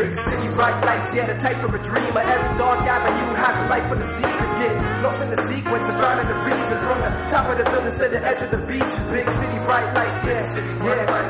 [0.00, 2.20] Big city bright lights, yeah, the type of a dreamer.
[2.20, 4.54] Every dark avenue has a light for the secrets.
[4.56, 6.76] Get lost in the sequence and finding the reason.
[6.86, 8.94] From the top of the building to the edge of the beach.
[9.12, 10.64] Big city bright lights, yeah, yeah.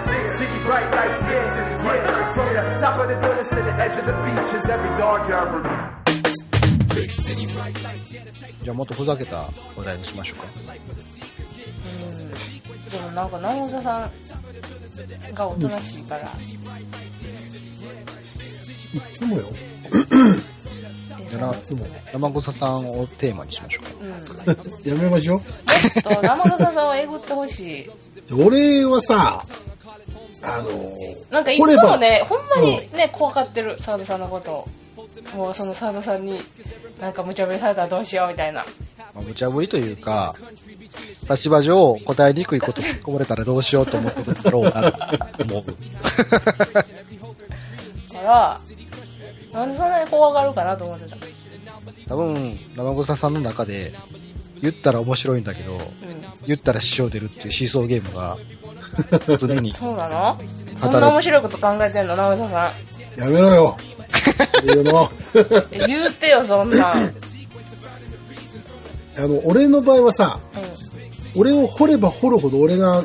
[0.06, 2.32] Big city bright lights, yeah, yeah.
[2.35, 5.31] From the top of the building to the edge of the beach is every dark
[5.31, 5.97] avenue.
[8.63, 10.47] じゃあもっとふざけた話題にしましょうか。
[12.90, 14.10] でもなんか直田さん
[15.35, 16.28] がおとなしいから、
[18.94, 19.45] いっつもよ。
[21.31, 24.55] 生草さんをテーマにしましょうか。
[24.83, 25.39] うん、やめましょう。
[25.39, 27.89] ちょっと生田さんをえぐってほしい
[28.33, 29.43] 俺はさ、
[30.43, 30.69] あの
[31.30, 34.52] なんかいつもねほんまにね怖がってる澤田さんのこと
[35.33, 36.38] をもうその澤田さんに
[36.99, 38.66] なんか無茶ぶりされたらどうしようみたいな
[39.13, 40.35] まあ、無茶ぶりというか、
[41.30, 45.63] 立場上答えにくいこと突っ込まれたらどうしようと思ってるんだろうなと思う。
[48.21, 48.61] から
[49.53, 51.17] なんでそんなに怖がるかなと思ってた
[52.07, 53.93] 多分、生草さんの中で、
[54.61, 55.80] 言ったら面白いんだけど、うん
[56.47, 58.35] 言ったら支障出るっていうシーソーゲームが、
[59.38, 60.39] 常に、そうなの？
[60.75, 62.16] そんな面白いこと考えてんの？
[62.16, 62.71] 直田さ
[63.16, 63.77] やめろよ。
[64.66, 65.11] 言うの。
[65.71, 67.13] 言うてよそんなん、うん、
[69.17, 70.39] あの、俺の場合はさ、
[71.36, 73.03] 俺を掘れば掘るほど俺が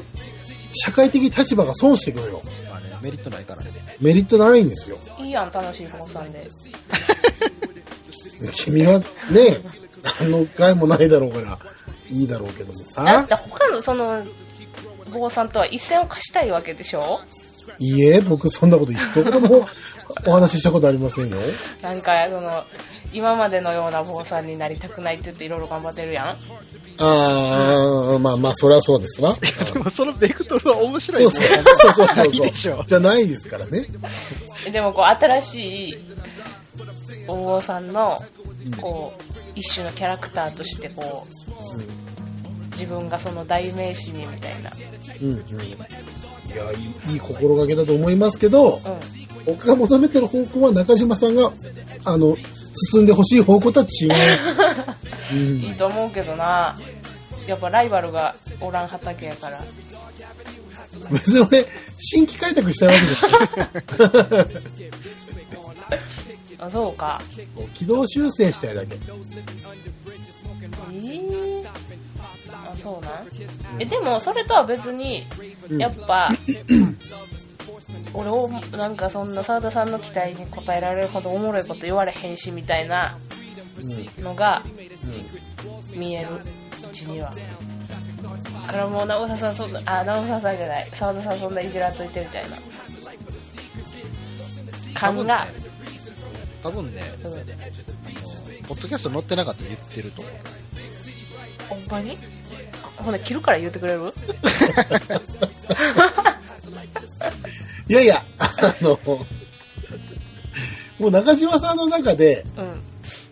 [0.72, 2.42] 社会的立場が損してくるよ。
[2.70, 3.70] まあね、メリットないからね。
[4.00, 4.98] メリットないんですよ。
[5.18, 6.46] いいやん楽しい坊さんで
[8.52, 9.04] 君はね、
[10.20, 11.58] 何の回もないだろうから、
[12.10, 13.34] いいだろうけどもだっさて。
[13.34, 14.24] 他のその
[15.10, 17.20] 坊さんとは一線を貸したいわけでしょ？
[17.78, 19.66] いいえ、僕そんなこと一言も
[20.24, 21.36] お話ししたことありませんよ。
[21.82, 22.64] なんかその
[23.12, 26.26] 今までのような坊さんになりたくないって言っていろいろ頑張ってるやん
[26.98, 29.36] ああ、まあまあ、それはそうですわ。
[29.72, 32.86] でもそのベクトルは面白いそうそうそうそういいでしょそう。
[32.86, 33.86] じゃないですからね。
[34.72, 35.96] でもこう新しい
[37.28, 38.22] お坊さんの
[38.80, 39.22] こう
[39.54, 42.05] 一種のキャラクターとしてこう
[42.78, 44.70] 自分がその代名詞にみたいな
[45.20, 45.38] うんうん。
[45.38, 45.42] い
[46.56, 46.74] やい
[47.10, 48.80] い、いい心がけだと思いますけど、う
[49.46, 51.52] 僕が求めてる方向は中島さんが、
[52.04, 52.36] あの、
[52.92, 54.12] 進んでほしい方向とは違う。
[55.32, 56.78] うんんいいと思うけどな
[57.48, 59.60] やっぱライバルがおらん畑やから
[61.10, 61.66] 別に俺、
[61.98, 63.00] 新規開拓したいわけ
[64.54, 64.88] ですよ。
[66.58, 67.20] あそうか
[67.74, 68.94] 軌道修正したいだけ。
[68.94, 69.12] えー、
[71.68, 71.70] あ
[72.76, 73.28] そうなん？
[73.80, 75.24] えでもそれとは別に
[75.78, 76.30] やっぱ、
[78.14, 83.18] 俺をなんかそんな澤田さんの期待に応えられるほどおもろいこと言われへんしみたいな
[84.20, 84.62] のが
[85.94, 86.28] 見える
[86.88, 87.32] うちには。
[88.66, 90.90] だからもう直田さんそんなあ直田さんじゃない。
[90.92, 92.56] 澤田さんそんないじらんといてみたいな。
[94.94, 95.46] 感が、
[96.62, 97.32] 多分ね、うん、
[98.66, 100.34] ポッドキャスト載ってなかったら言ってると思う。
[101.68, 102.16] ほんまに？
[102.96, 104.12] ほな切るから言ってくれる？
[107.88, 108.98] いやいや、あの、
[110.98, 112.82] もう中島さんの中で、うん。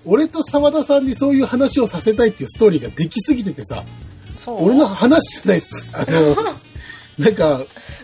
[0.06, 3.82] 俺と沢田さんにそういう話をさせたいっていうストーリーができすぎててさ、
[4.36, 4.66] そう。
[4.66, 5.90] 俺の話じゃないです。
[5.92, 6.54] あの、
[7.18, 7.54] なんか、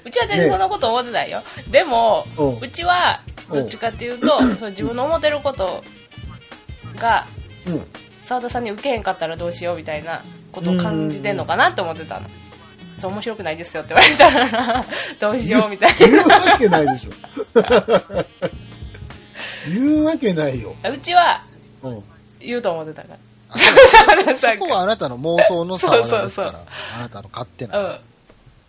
[0.04, 2.26] うちは全然そんなこと思ってないよ、でも
[2.62, 3.20] うちは
[3.52, 5.84] どっちかっていうとそう自分の思ってること
[6.96, 7.26] が
[7.66, 7.86] うん。
[8.24, 12.28] 澤田さんに受けへんかったらどうしようみたいなことを感じてんのかなって思ってたの
[12.98, 14.84] そう面白くないですよって言われたら
[15.18, 16.24] どうしようみたい言うわ
[16.58, 17.10] けないでしょ。
[19.68, 20.74] 言うわけないよ。
[20.82, 21.40] なうちは
[21.82, 22.02] うん。
[22.40, 26.54] 言うと思ってたからそこはあなたの 妄想の沢田ですから
[26.96, 27.78] あなたの勝手な。
[27.78, 27.96] うん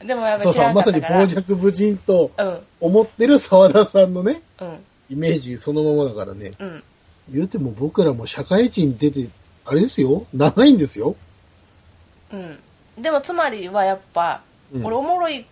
[0.08, 4.78] でもやっぱ知らまさに傍若無人とうん思ってる沢田さんのね、うん
[5.12, 6.54] イメージそのままだからね。
[6.60, 6.84] うん
[7.30, 9.30] 言うても僕らも社会人に出て、
[9.64, 11.16] あれですよ長いんですよ。
[12.34, 12.60] うん。
[13.02, 14.42] でもつまりはやっぱ、
[14.74, 14.86] うん。
[14.86, 15.46] 俺おもろい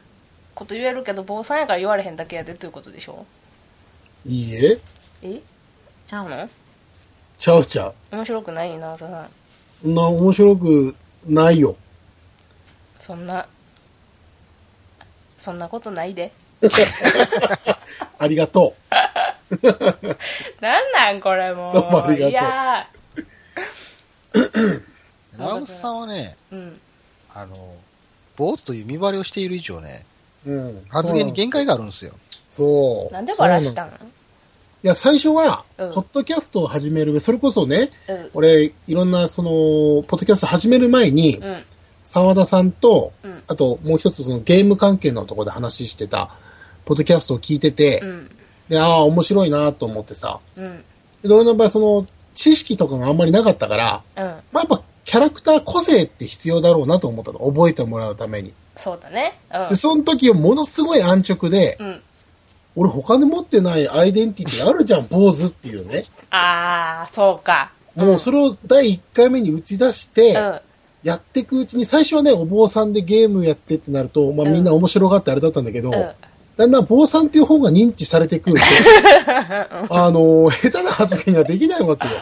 [0.55, 3.25] こと言えるけど坊さんやから言われへんだけやでっていうことでしょ？
[4.25, 4.79] いいえ、
[5.23, 5.39] え？
[6.07, 6.49] ちゃうの？
[7.39, 7.93] ちゃうちゃう。
[8.11, 9.29] 面白くないなさん。
[9.81, 10.95] そんな面白く
[11.25, 11.75] ないよ。
[12.99, 13.47] そんな
[15.37, 16.31] そんなことないで。
[18.19, 18.75] ありがと
[20.59, 21.73] なんなんこれもう。
[21.73, 22.29] どうもありがとう。
[22.31, 22.89] いや
[25.39, 26.79] 直樹さんはね、ーうん
[27.31, 27.53] あの、
[28.35, 30.05] ボートという見張りをしている以上ね、
[30.45, 30.51] う。
[30.51, 30.85] うん。
[30.89, 32.13] 発言に限界があるんですよ。
[32.49, 33.13] そう。
[33.13, 34.11] なんでバラしたんそうなんい
[34.83, 41.63] や、最初は、うんポッドキャストを始める、それこそね、うん俺、いろんな、その、ポッドキャスト始める前に、うん
[42.03, 46.31] 沢田さんと、うんあともう一つそのゲーム関係のところで話してた、
[46.85, 48.29] ポッドキャストを聞いてて、うん
[48.69, 50.39] で、ああ、面白いなと思ってさ。
[50.57, 50.83] うん。
[51.23, 54.23] で、俺の場合、その、知識とかがあんまりなかったから、うん。
[54.23, 57.39] まあ、やっぱ、キャラクター個性って必要だろうなと思ったの。
[57.39, 58.53] 覚えてもらうために。
[58.77, 59.39] そうだね。
[59.49, 61.83] うで、その時ものすごい安直で、ん。
[61.83, 62.01] うん。
[62.75, 66.05] 俺他に持ってないアイデンティティあるじゃん、坊主っていうね。
[66.29, 67.71] ああ、そうか。
[67.95, 70.59] もうそれを第1回目に打ち出して、うん。
[71.01, 76.11] やっていくうちに、最初はね、お坊さんでゲームやってってなると、まあうんみんな面白がってあれだったんだけど、うん。
[76.55, 78.61] だんだん坊さんっていう方が認知されてくると、
[79.89, 82.13] あの、下手な発言ができないわけよ。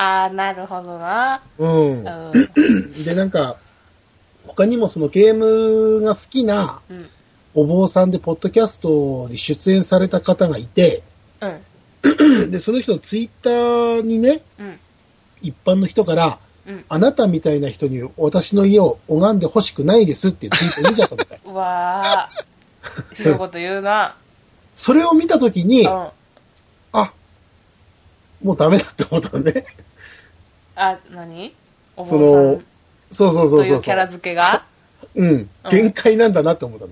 [0.00, 1.42] ああ、なるほどな。
[1.58, 2.32] うんう。
[2.32, 3.04] ん。
[3.04, 3.58] で、なんか、
[4.46, 7.08] 他にもそのゲームが好きなうん。
[7.52, 11.02] お坊さんでポッドキャストに出演された方がいて、
[11.42, 12.50] うん。
[12.50, 14.80] で、その人のツイッターにね、うん。
[15.42, 21.40] 一般の人から、うんあなたみたいな人に私の家を拝んでほしくないですっていうツイートを見ちゃったみたい。
[21.44, 22.30] うわあ。
[23.14, 24.16] ひどいこと言うな。
[24.76, 26.08] それを見たときに、うん。
[26.92, 27.12] あ、
[28.42, 29.66] もうダメだって思ったのね。
[30.82, 31.54] あ、何？
[31.96, 32.52] おそ坊さん？
[32.54, 32.62] の、
[33.12, 34.64] そうそうそうそううといキャラ付けが？
[35.14, 35.50] うん。
[35.70, 36.86] 限界なんだなって思った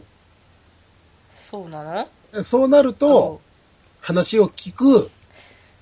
[1.43, 2.08] そうなの？
[2.32, 2.44] の。
[2.44, 3.40] そうなると、
[4.00, 5.11] 話を聞く、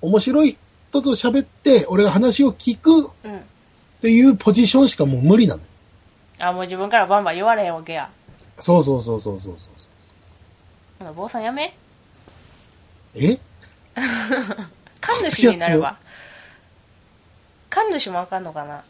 [0.01, 0.57] 面白い
[0.89, 3.41] 人と喋って、俺が話を聞くっうん。
[4.01, 5.61] ていうポジションしかもう無理なの。
[6.39, 8.09] あ、もう自分からバンバン言われへんわけや。
[8.59, 9.73] そうそうそうそうそうそう。
[10.99, 11.75] ほな坊さんやめ
[13.15, 13.37] え？
[15.01, 15.97] 神主になれば。
[17.77, 18.83] 神主もあかんのかな。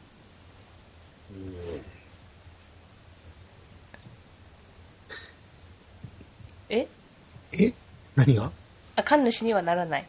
[6.69, 6.87] え？
[7.51, 7.73] え？
[8.15, 8.49] 何が？
[8.95, 10.07] あ、神主にはならない。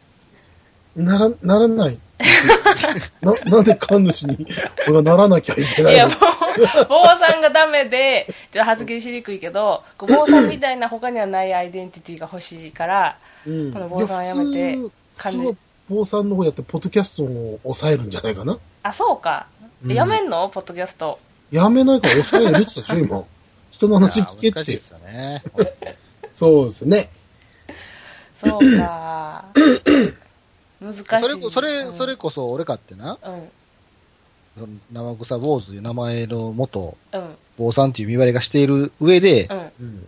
[0.95, 1.99] なら、ならない。
[3.21, 4.47] な、なんで神主に
[4.87, 13.73] 俺がならなきゃいけないいや、のもう、坊さんがダメで、ちょっと発言しにくいけど、坊さんみたいな他にはないアイデンティティが欲しいから、うん。
[13.73, 14.77] この坊さんはやめて
[15.17, 15.55] 神普通は
[15.89, 18.57] 坊さんの方やって、ポッドキャストを抑えるんじゃないかな？
[18.83, 19.47] あ、そうか。
[19.85, 20.49] うんやめんの？
[20.49, 21.19] ポッドキャスト。
[21.51, 23.23] やめないから抑えるって言ってたでしょ、今。
[23.71, 24.77] 人の話聞けっていや難しいで。
[24.79, 25.43] すよね。
[26.33, 27.09] そうですね。
[28.35, 29.45] そうか。
[30.81, 31.03] 難しい。
[31.03, 33.49] それこ、それ、うんそれこそ俺かってな、うん。
[34.57, 34.67] その
[35.15, 37.35] 生草坊主という名前の元うん。
[37.57, 39.57] 坊さんっていう見割れがしている上で、うん。
[39.57, 40.07] うん。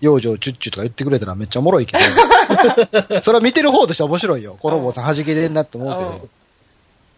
[0.00, 2.02] 養生チュッチュとか言ってくれたらめっちゃおもろいけど、
[3.22, 4.58] それは見てる方としては面白いよ。
[4.60, 6.28] この坊さん弾けてんなって思うけうんど、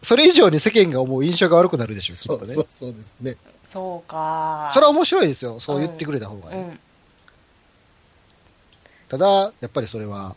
[0.05, 2.55] それ以上に世間が思う印象が悪くなるでしょ、きっそうとね。
[2.55, 3.37] そうそうですね。
[3.65, 4.71] そうか。
[4.73, 6.57] それは面白いですよ、そう言ってくれた方がね。
[6.57, 6.81] うん。
[9.09, 10.37] ただ、やっぱりそれは、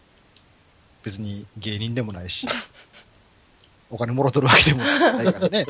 [1.04, 2.48] 別に芸人でもないし、
[3.92, 5.66] お金もろとるわけでもないからね。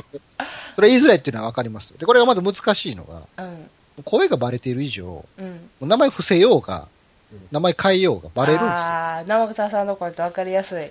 [0.76, 1.98] それ言いづらいっていうのはわかりますよ。
[1.98, 3.70] で、これがまだ難しいのが、うん。
[4.04, 5.70] 声がバレている以上、うん。
[5.82, 6.88] 名前伏せようが
[7.32, 8.76] うん、名前変えようがバレるんですよ。
[8.78, 10.90] ああ、生草さんの声って分かりやすい。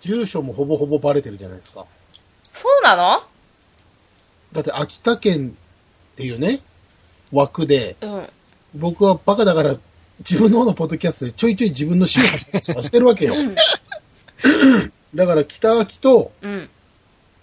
[0.00, 1.86] 住所もほぼほぼバレてるじゃないですか。
[2.56, 3.22] そうなの？
[4.52, 5.56] だって秋田県
[6.12, 6.60] っていうね、
[7.30, 8.28] 枠で、うん。
[8.74, 9.76] 僕はバカだから
[10.18, 13.34] 自分の方のポッドキャストでちょいちょい自分の宗派とかしてるわけよ。
[15.14, 16.68] だから北秋とうん。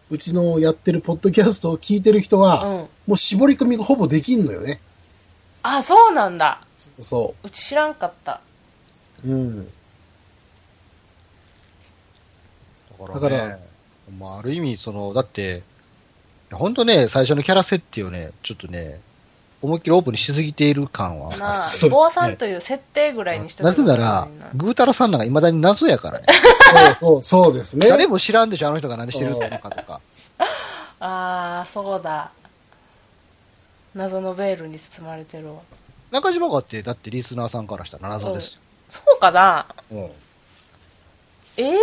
[0.10, 2.78] うちのやってるポッドキャストを聞いてる人は、うん。
[2.78, 4.80] もう絞り込みがほぼできんのよね。
[5.64, 6.62] あ、そうなんだ。
[6.78, 8.42] そうそうち知らんかった。
[9.26, 9.30] う。
[9.30, 9.66] うん。
[9.66, 9.72] だ
[13.00, 13.60] からね、だから
[14.20, 15.64] まあ、ある意味、その、だって、
[16.52, 19.00] 本当ね、最初のキャラ設定をね、ちょっとね、
[19.62, 21.36] 思いっきりオープンにしすぎている感は。
[21.38, 26.26] なあ 坊さんという設定ぐらいにしとなぜなら、ぐーたらさんなんか未だに謎やからね。
[27.00, 27.88] そうそう、そうですね。
[27.88, 30.02] 誰も知らんでしょ、あの人が何してるのかとか。
[31.00, 32.32] ああ、そうだ。
[33.96, 35.62] 謎のベールに包まれてるわ。
[36.12, 38.60] 中島がって、だってリスナーさんからしたら謎ですよ。
[38.90, 40.10] そうかなうん
[41.58, 41.74] えー、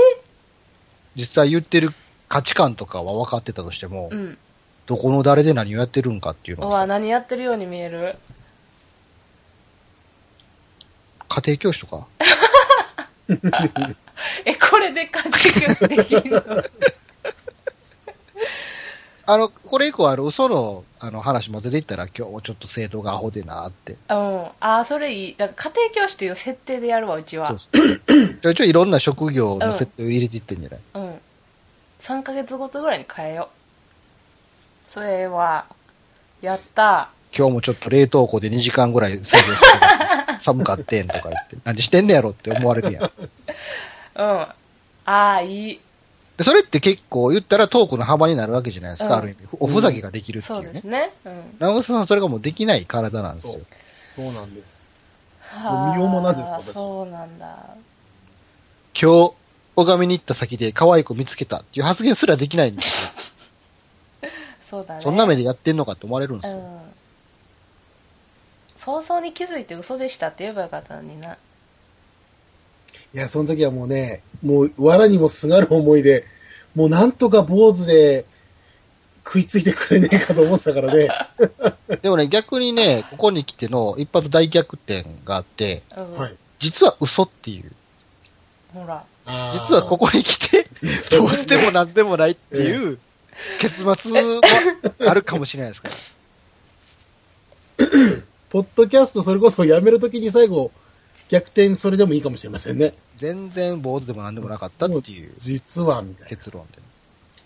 [1.16, 1.92] 実際言ってる
[2.30, 4.38] 価値観とかは分かってたとしても、うん。
[4.86, 8.14] どこの誰で何をやってるんかっていうのはさ、何やってるように見える。
[11.28, 12.06] 家庭教師とか？
[14.44, 16.42] え、これで家庭教師できるの？
[19.26, 23.92] あの、これ以降、あの、嘘の、あの、話も出ていったら、今日もちょっと生徒がアホでなって。
[23.92, 23.98] うん。
[24.08, 25.36] ああ、それいい。
[25.36, 27.48] だから家庭教師という設定でやるわ、うちは。
[27.48, 28.00] そうそう
[28.40, 31.20] ちょいちょいいろんな職業の設定を入れていってんじゃない、うん。
[32.00, 33.50] 3ヶ月ごとぐらいに変えよ
[34.88, 34.92] う。
[34.92, 35.66] それは、
[36.40, 43.04] やった今日もちょっと冷凍庫で2時間ぐらい作業してた寒かってんとか言って、何してんねやろって思われるやん。
[43.04, 43.10] うん。
[44.20, 44.54] あ
[45.04, 45.80] あ、いい。
[46.38, 49.48] でそれって結構言ったらトークの幅になるわけじゃないですか、うんある意味。
[49.60, 50.70] おふざけができるってそいうね。
[50.70, 51.12] うですね。
[51.26, 51.42] うん。
[51.58, 53.52] 長尾さんそれがもうできない体なんですよ
[54.16, 54.24] そう。。
[54.24, 54.82] そうなんです。
[55.42, 57.76] はあ身重なんです私そうなんだ。
[59.00, 59.32] 今日、
[59.84, 63.04] 拝みに行った先で可愛い子見つけたっていう発言すらできないんです
[64.22, 64.30] よ。
[64.64, 65.02] そうだね。
[65.02, 66.58] そんな目でやってんのかって思われるんですよ。
[66.58, 66.80] うん。
[68.76, 71.36] 早々に気づいて嘘でしたって言えばよかったのにな。
[73.12, 76.24] いや、その時はもうね、もう、藁にもすがる思いで、
[76.74, 78.24] もうなんとか坊主で
[79.24, 81.08] 食いついてくれねえかと思ってたからね。
[82.02, 86.14] でもね、逆にね、ここに来ての一発大逆転があって、うん。
[86.14, 86.36] はい。
[86.58, 87.72] 実は嘘っていう。
[88.72, 89.04] ほら。
[89.52, 90.66] 実はここに来て、
[91.10, 92.98] どうでもなんでもないっていう
[93.58, 94.40] 結末は
[95.06, 95.94] あるかもしれないですから。
[98.50, 100.70] ポッドキャストそれこそやめるときに最後、
[101.28, 102.94] 逆転それでもいいかもしれませんね。
[103.16, 106.28] 全然坊主でもなんでもなかったっていう実は、みたいな。
[106.28, 106.78] 結論で。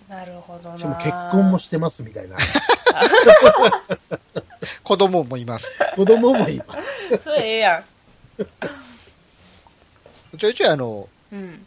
[0.08, 0.76] なるほどな。
[0.76, 2.36] しかも結婚もしてますみたいな。
[4.82, 5.78] 子供もいます。
[5.96, 6.88] 子供もいます。
[7.24, 7.84] それええや
[10.38, 11.36] ちょいちょいあの、ん。
[11.36, 11.66] うん。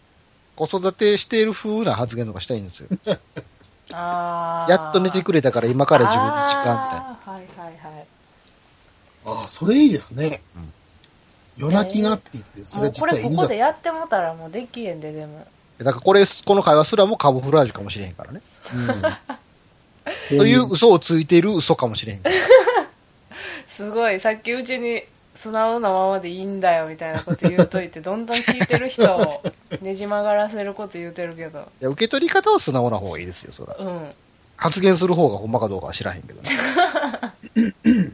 [0.57, 2.87] 子育てしている風な発言とかしたいんですよ。
[3.93, 4.71] ああ。
[4.71, 7.19] やっと寝てくれたから今から自分の時間みたいな。
[7.23, 8.07] はいはいはい。
[9.25, 10.41] ああ、それいいですね。
[10.55, 10.73] うん
[11.57, 15.45] 夜泣きがって言って、それもうこれこ実はいいんだこでやってもたらもうできへんで、でも。
[15.79, 18.41] だからこれ、この会話すらもカモフラージュかもしれへんからね。
[20.31, 20.37] うん。
[20.37, 22.35] という嘘をついている嘘かもしれへんから。
[23.67, 25.03] すごい、さっきうちに
[25.41, 29.43] 素直なままでいいんだよみたいなこと言うといて、どんどん聞いてる人を
[29.81, 31.59] ねじ曲がらせること言うてるけど。
[31.79, 33.75] いや受け取り方は素直な方がいいですよ、そら。
[33.77, 34.11] うん。
[34.55, 36.49] 発言する方がほんまかどうかは知らへんけどね。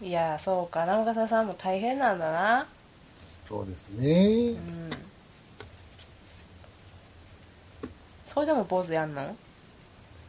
[0.00, 2.66] いや、そうか、生笠さんも大変なんだな。
[3.42, 4.52] そうですねう。
[4.54, 4.90] ん。
[8.24, 9.22] それでも坊主やんの？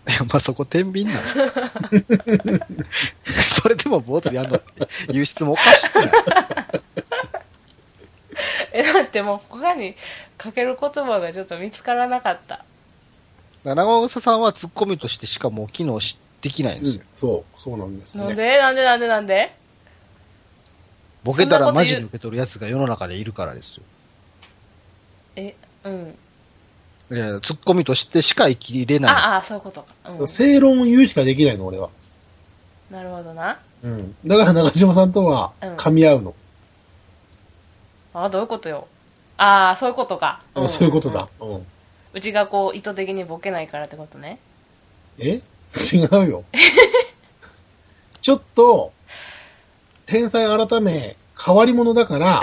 [0.07, 1.19] いや、まあそこ天秤なの。
[3.65, 4.61] それでも坊主やんのっ
[5.07, 6.11] ていう質問おかしくない？
[8.73, 9.95] え、だってもう他に
[10.37, 12.63] かける言葉がちょっと見つからなかった。
[13.63, 17.01] 長岡さんはツッコミとしてしかもう機能しできないんですよ。
[17.15, 18.35] そう、そうなんですなんね。
[18.35, 18.57] で？
[18.59, 19.55] なんでなんでなんで？
[21.23, 23.83] ボケたらマジそんなこと言う抜け取るやつが世の中でいるからですよ。
[25.37, 25.55] え、
[25.85, 26.15] うん。
[27.11, 29.11] いやツッコミとしてしか生きれない。
[29.11, 29.87] ああ、そういうことか。
[30.19, 30.27] うん。
[30.27, 31.89] 正論を言うしかできないの、俺は。
[32.89, 33.59] なるほどな。
[33.83, 34.15] うん。
[34.25, 36.35] だから長島さんとはうん噛み合うの。
[38.13, 38.87] あどういうことよ。
[39.37, 40.41] ああ、そういうことか。
[40.53, 41.27] あそういうことだ。
[41.39, 41.49] うん。
[41.55, 41.65] うん。
[42.13, 44.39] うちがこう、意図的にボケないからってことね。
[45.17, 45.41] え？
[45.93, 46.43] 違うよ。
[48.21, 48.93] ちょっと、
[50.05, 52.41] 天才改め、変わり者だから、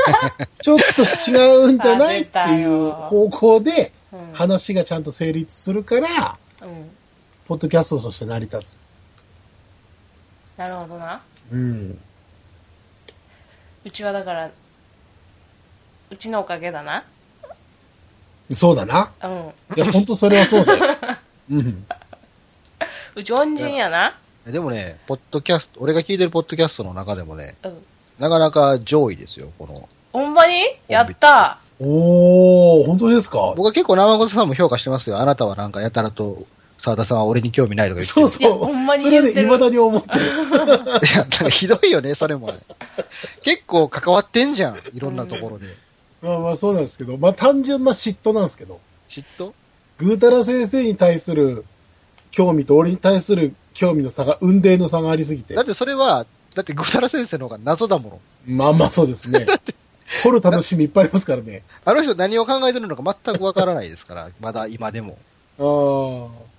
[0.62, 4.32] ちょっと違うんじゃないっていう方向で、うん。
[4.32, 6.90] 話がちゃんと成立するから、うん。
[7.46, 8.76] ポッドキャストとして成り立つ。
[10.60, 11.18] なるほどな。
[11.50, 11.98] うん。
[13.82, 14.50] うちはだから、
[16.10, 17.02] うちのおかげだな。
[18.54, 19.10] そうだな。
[19.24, 19.52] うん。
[19.74, 20.96] いや、ほんとそれはそうだよ。
[21.50, 21.86] うん。
[23.14, 24.18] うち恩人やな。
[24.44, 27.82] でもね、ポッドキャスト、俺が聞いてるポッドキャストの中でもね、うん。
[28.18, 29.72] なかなか上位ですよ、この。
[30.12, 30.62] ほんまに？
[30.88, 33.54] やったおー、本当ですか？
[33.56, 35.20] 僕は結構生さんも評価してますよ。
[35.20, 36.44] あなたはなんかやたらと、
[36.80, 38.28] 沢田さんは俺に興味ないとか言ってる。
[38.28, 38.58] そうそう。
[38.64, 40.24] ほんまにそれ言ってるで未だに思ってる。
[40.24, 42.58] いや、なんかひどいよね、それもね。
[43.42, 45.66] 結構関わってんじゃん、いろんなところで。
[46.22, 49.52] まあまあそうなんですけど、まあ単純な嫉妬なんですけど、嫉妬？
[49.98, 51.66] ぐーたら先生に対する
[52.30, 55.64] 興味と俺に対する興味の差が、運命の差がありすぎてだっ。
[55.66, 58.20] てそれは、だってグータラ先生の方が謎だもの。
[58.46, 59.46] まあまあそうですね。
[60.24, 61.62] 掘る楽しみいっぱいありますからね。
[61.84, 65.18] あの人何を考えてるのか全くわからないですから、まだ今でも。
[65.58, 66.49] ああ。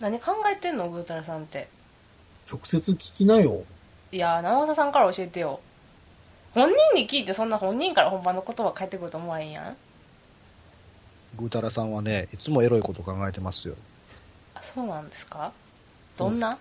[0.00, 1.68] 何考えてんのぐーたらさんって。
[2.50, 3.62] 直接聞きなよ。
[4.12, 5.60] いやー、直政さんから教えてよ。
[6.54, 9.76] 本人に聞いてそんな本人から本番の言葉返ってくると思わへんやん。
[11.36, 13.74] グータラさんはね、いつもエロいこと考えてますよ。
[14.54, 15.52] あ、そうなんですか？
[16.16, 16.56] どんな？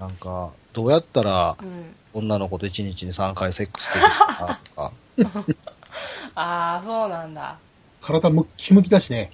[0.00, 1.94] なんか、どうやったらうん。
[2.14, 4.92] 女の子と1日に3回セックスできるかとか。
[6.36, 7.58] あー、そうなんだ。
[8.00, 9.30] 体ムッキムキだしね。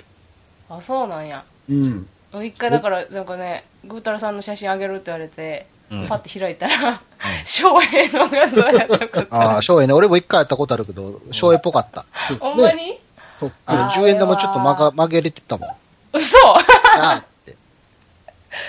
[0.69, 1.45] あ、そうなんや。
[1.69, 2.09] うん。
[2.33, 7.03] 一回だから、なんかね、ぐーたらさんの写真あげるって言われて、うんパッて開いたら、
[7.45, 9.93] 翔平の画像やったことああ、翔英ね。
[9.93, 12.07] 俺も一回やったことあるけど、翔英っぽかった。
[12.29, 12.75] そうですほんまね。
[12.75, 13.01] に？
[13.35, 15.71] そっあの、あー10円玉ちょっと曲が曲げれてたもん。
[15.71, 15.75] あ
[16.13, 17.57] 嘘あって。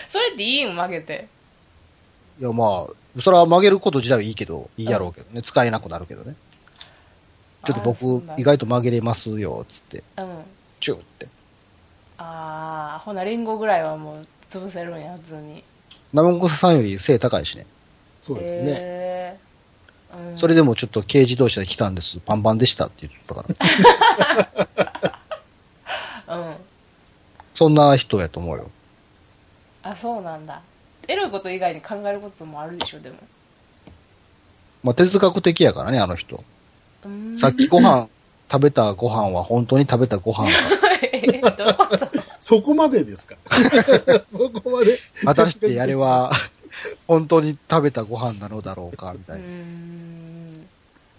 [0.09, 1.27] それっていいん曲げて？
[2.39, 5.43] いや、まあ、それは曲げること自体はいいけど、いいやろうけどね。
[5.43, 6.33] 使えなくなるけどね。
[7.67, 10.03] ちょっとあー僕そうなん、意外と曲げれますよ、つって。
[10.17, 10.43] うん。
[10.79, 11.27] チューって。
[12.23, 15.63] あー、ほな、リンゴぐらいはもう潰せるんや、普通に。
[16.13, 17.65] 生臭さんより背高いしね。
[18.23, 18.75] そうですね。
[18.79, 19.37] へ
[20.13, 22.19] うんそれでもちょっと軽自動車で来たんです。
[22.19, 23.45] パンパンでしたって言ってたか
[26.27, 26.37] ら。
[26.37, 26.55] うん。
[27.55, 28.69] そんな人やと思うよ。
[29.83, 30.61] あ、そうなんだ。
[31.07, 33.15] エロいこと以外に考えることもあるでしょ、でも。
[34.83, 36.43] まあ、哲学的やからね、あの人。
[37.39, 38.09] さっきご飯、
[38.51, 40.51] 食べたご飯は本当に食べたご飯か。
[41.13, 41.65] えどういうこと？
[42.39, 43.35] そこまでですか？
[44.25, 44.97] そこまで。
[45.25, 46.31] 果たしてあれは、
[47.07, 49.43] 本当に食べたご飯なのだろうか、みたいな。
[49.45, 50.49] ん。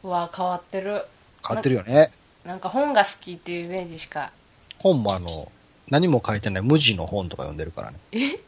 [0.04, 1.04] うわ、変わってる。
[1.46, 2.10] 変わってるよね。
[2.44, 4.30] なんか本が好きっていうイメージしか。
[4.78, 5.50] 本もあの、
[5.90, 8.38] 何も書いてない無地の本とか読んでるからね。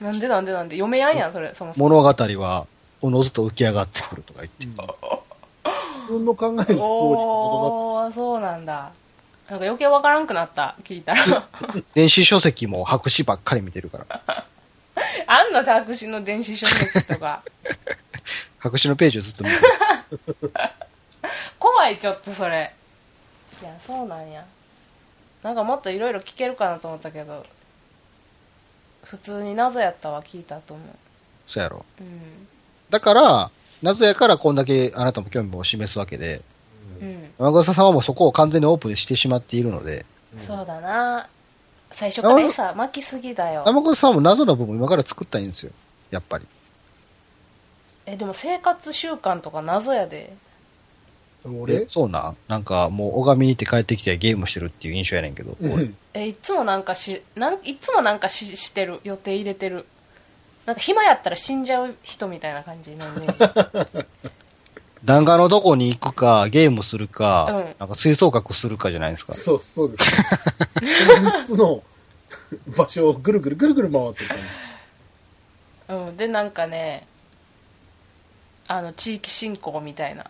[0.00, 0.26] なんで？
[0.28, 0.52] なんで？
[0.52, 0.76] なんで？
[0.76, 1.88] 読めやんやん、それ、そもそも。
[1.88, 2.08] 物語
[2.40, 2.66] は、
[3.02, 4.66] おのずと浮き上がってくるとか言って。
[4.66, 4.78] 自
[6.08, 7.94] 分の考えるストーリーの物語。
[8.04, 8.92] おー、そうなんだ。
[9.48, 11.48] なんか余計わからんくなった、聞いたら。
[11.94, 14.44] 電子書籍も白紙ばっかり見てるから。
[15.26, 17.42] あんの白紙の電子書籍とか。
[18.58, 20.52] 白紙のページをずっと見てる。
[21.58, 22.72] 怖い、ちょっとそれ。
[23.62, 24.44] いや、そうなんや。
[25.42, 27.46] なんかもっといろいろ聞けるかなと思ったけど、
[29.04, 30.86] 普通に謎やったわ、聞いたと思う。
[31.46, 31.84] そうやろ。
[32.00, 32.48] うん。
[32.90, 33.50] だから、
[33.82, 36.42] 謎やからこんだけあなたも興味を示すわけで、
[37.00, 37.30] うん。
[37.38, 40.06] 山笠さんはもうそこを完全にオープンにしてしまっているので、
[40.46, 41.28] そうだな。
[41.92, 43.64] 最初から餌巻きすぎだよ。
[43.66, 45.72] 山笠さんも謎の部分今から作ったらいいんですよ。
[46.10, 46.46] やっぱり。
[48.06, 50.32] え、でも生活習慣とか謎やで。
[51.44, 52.36] え俺そうなん？
[52.48, 59.00] なんかもう拝みに行って帰ってきてゲームしてるっていう印象やねんけど、俺うんえ、いつもなんかし、なんいつもなんかししてる？
[59.04, 59.86] 予定入れてる？
[60.66, 64.06] なんか暇やったら死んじゃう人みたいな感じのイメージ。
[65.06, 69.32] 弾丸のどこに行くか、ゲームするか、うんなんか吹奏楽するかじゃないですか。
[69.32, 70.10] そう、そうです。
[71.22, 71.82] 3つの
[72.76, 74.44] 場所をぐるぐるぐるぐる回ってる感じ。
[75.94, 76.16] うん。
[76.16, 77.06] で、なんかね、
[78.66, 80.28] あの、地域振興みたいな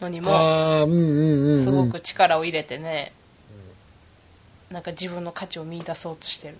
[0.00, 1.64] のにも、ああ、うんうんうん、うん。
[1.64, 3.12] すごく力を入れてね、
[4.70, 6.54] なんか自分の価値を見出そうとしてる。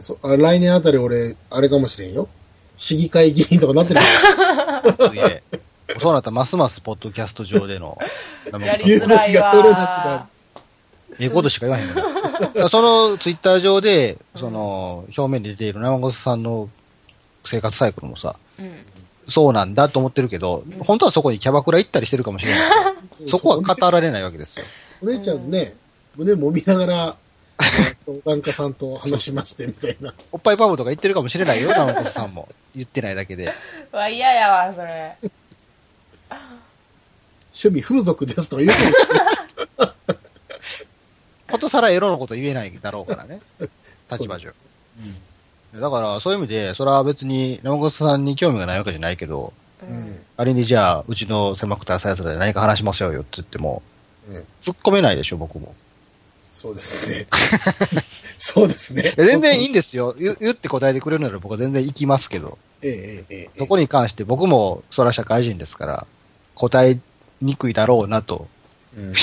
[0.00, 2.28] そあ来年あたり俺、あれかもしれんよ。
[2.76, 5.42] 市議会議員とかなってるかもしれんすげえ。
[6.00, 7.98] そうなったらますますポッドキャスト上での、
[8.50, 10.28] 山や笠さんりづらい勇気が取れなくなわ。
[11.18, 12.68] ええことしか言わへん。
[12.68, 16.68] そのツイッター上で、その、表面に出ている生笠さんの
[17.44, 18.74] 生活サイクルもさ、うん。
[19.28, 22.94] そうなんだと思ってるけど、本当はそこにキャバクラ行ったりしてるかもしれないから。
[23.28, 24.64] そこは語られないわけですよ。
[25.02, 25.74] お姉ちゃんね、
[26.16, 27.16] 胸揉みながら、
[28.06, 30.12] 相談家さんと話しましてみたいな。
[30.32, 32.48] おっぱいパブとか言ってるかもしれないよ、生笠さんも。
[32.74, 33.52] 言ってないだけで。
[33.92, 35.16] うわ、嫌やわ、それ。
[37.52, 40.18] 趣味風俗ですとか言うかもしれない。
[41.50, 43.40] ことさらエロのこと言えないだろうからね。
[44.10, 44.52] 立場上。
[45.80, 50.18] だから、そういう意味で、それは別に、生笠さんに興味がないわけじゃないけど、ううんん。
[50.36, 53.82] 仮にじゃあ、うちの狭くて浅いやつで何か話しましょうよって言っても、
[54.28, 54.36] うん。
[54.62, 55.74] 突っ込めないでしょ、僕も。
[56.52, 57.26] そうですね。
[58.38, 59.14] そうですね。
[59.16, 60.14] 全然いいんですよ。
[60.16, 63.58] 言言って答えてくれるなら僕は全然行きますけど、ええええええ。
[63.58, 66.06] そこに関して僕も、そら社会人ですから、
[66.54, 66.98] 答え
[67.40, 68.48] にくいだろうなと
[68.96, 69.14] うんいう、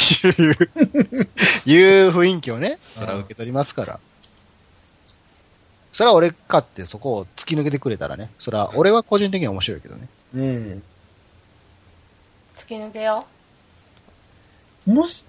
[1.66, 1.76] い
[2.08, 4.00] う雰囲気をね、それは受け取りますから。
[5.94, 10.08] それは俺かってそこを突き抜けてくれたらね、それは俺は個人的には面白いけどね。
[10.36, 10.84] うん。
[12.56, 13.26] 突き抜けよ
[14.86, 15.26] もし、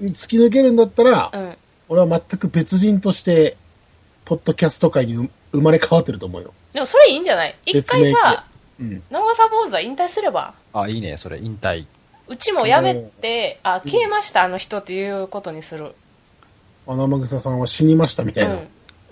[0.00, 1.38] 突き抜けるんだったら、う。
[1.38, 1.56] うん。
[1.88, 3.56] 俺は全く別人として、
[4.24, 6.52] ポッドキャスト界に生生まれ変わってると思うよ。
[6.72, 7.56] でもそれいいんじゃない？
[7.64, 8.44] 一回さ、
[8.80, 9.02] うん。
[9.10, 10.52] 長さ坊主は引退すれば。
[10.80, 11.86] あ、いいね、それ、引退。
[12.28, 15.94] うちも辞めて、あ、消えました、あの人っていうことにする。
[16.86, 18.54] 穴間草さんは死にましたみたいな。
[18.54, 18.56] う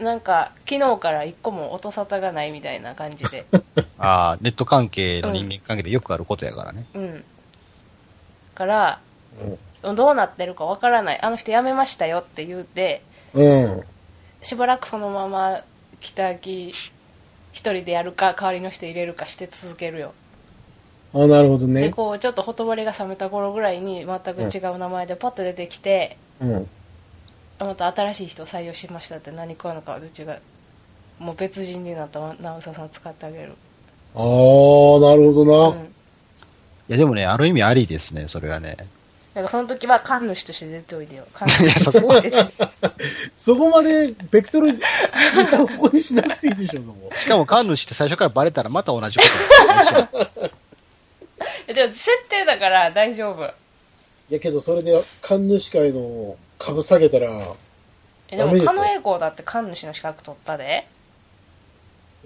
[0.03, 0.05] ん。
[0.05, 3.47] なんか、昨日から一個も音沙汰がないみたいな感じで。
[3.99, 6.87] あネット関係の人間関係でよくあることやからね。
[6.95, 7.25] うん。
[8.55, 9.01] から、
[9.83, 11.21] どうなってるかわからない。
[11.21, 13.03] あの人辞めましたよって言うて、
[13.35, 13.83] うん。
[14.43, 15.63] しばらくそのまま
[16.01, 16.73] 北木
[17.53, 20.13] 一人でやるか代わりの人入れるかして続けるよ、
[21.15, 21.91] あ、なるほどでね。
[21.91, 26.69] こうちょっとほとぼりが冷めた頃ぐらいに全く違う名前でパッと出てきて、うん。
[27.59, 30.39] また新しい人を採用しましたって何食わぬかうちが
[31.19, 33.53] もう別人になった直沢さんを使ってあげる、
[34.15, 35.81] ああ、なるほどうな。
[35.81, 35.87] ん、い
[36.89, 38.77] や、でもね、ある意味ありですね、それがね。
[39.35, 42.53] だからその時は神主として出ておいでよ神 いや主として出て
[43.37, 44.81] そこまで、 ベクトル、似
[45.51, 47.11] た方向にしなくていいでしょ、そこ。
[47.17, 50.51] しかも神主って最初からバレたらまた同じことや
[51.75, 53.45] でも設定だから大丈夫。
[54.31, 57.29] いやけど、それで、神主会の株下げたら、
[58.29, 58.73] えでもダメですよ。
[58.73, 60.87] 狩野英孝だって神主の資格取ったで。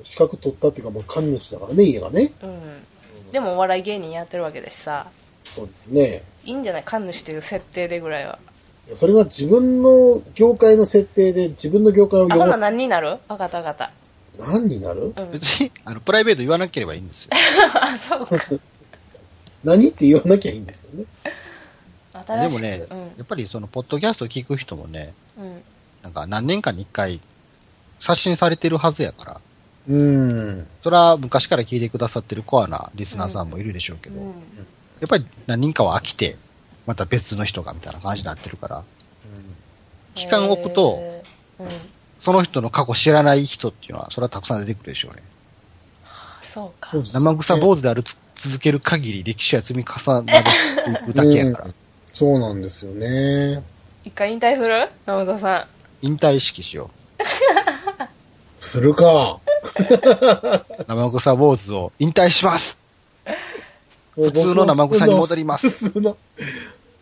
[0.04, 2.30] 資格取ったっていうか、もう神主だからね、家がね。
[2.42, 3.32] うん。
[3.32, 5.08] でもお笑い芸人やってるわけだしさ。
[5.44, 6.22] そうですね。
[6.44, 6.82] いいんじゃない？
[6.84, 8.38] 神主という設定でぐらいは。
[8.94, 12.60] それは自分の業界の設定で自分の業界をあほな読ます。
[12.62, 13.18] 何になる？
[13.28, 13.90] 分かった分かった。
[14.38, 15.12] 何になる？
[15.16, 17.30] うん別に、あの、プライベート言わなければいいんですよ。
[17.82, 18.36] あそうか
[19.64, 19.88] 何？
[19.88, 21.04] って言わなきゃいいんですよね。
[22.26, 25.62] でもね、うんやっぱりその、ポッドキャスト聞く人もね、うん
[26.02, 26.46] なんか何？
[26.46, 27.20] 年かに一回、
[28.00, 29.40] 刷新されてるはずやから、
[29.88, 30.66] うん。
[30.82, 34.32] それは昔から聞いてくださってるコアなリスナーさんもいるでしょうけど、うん
[35.00, 35.60] やっぱり何？
[35.60, 36.36] 人かは飽きて、
[36.86, 38.84] また別の人がみたいな感じになってるから、
[40.14, 41.00] 期間を置くと、
[42.18, 45.22] その人の過去知らない人っていうのは、それはたくさん出てくるでしょうね。
[46.42, 51.74] そうか生臭坊主であるつ続ける限り歴史は積み重なっていくだけやから うん、
[52.12, 53.62] そうなんですよね。
[54.04, 54.88] 一回引退する？
[55.06, 55.66] 直田さ
[56.02, 56.90] 引退式しよ
[58.60, 59.32] するか。
[59.32, 59.40] う。
[60.86, 62.80] 生臭坊主を引退します
[64.14, 65.68] 普通の生臭に戻ります。
[65.68, 66.16] 普通の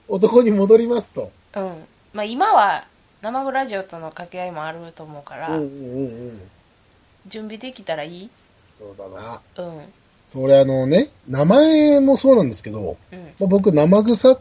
[0.08, 1.30] 男に戻りますと。
[1.54, 2.86] んうんまあ今は
[3.22, 6.40] 生グラジオとの掛け合いもあると思うから、うんうんうんうん。
[7.26, 8.30] 準備できたらいい？
[8.78, 9.40] そうだな。
[9.58, 9.80] うん
[10.32, 14.40] それあのね、名前もそうなんですけど、うんまあ、僕生臭っ